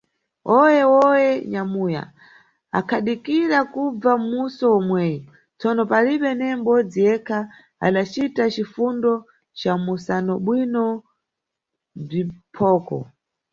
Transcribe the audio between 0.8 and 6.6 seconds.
hoye nyamuya akhadikira kubva mʼmuso omweyu, tsono palibe neye